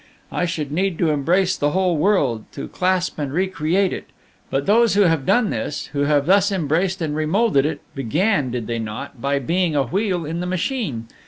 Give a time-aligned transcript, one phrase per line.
[0.31, 4.05] I should need to embrace the whole world, to clasp and re create it;
[4.49, 8.65] but those who have done this, who have thus embraced and remoulded it began did
[8.65, 9.21] they not?
[9.21, 11.05] by being a wheel in the machine.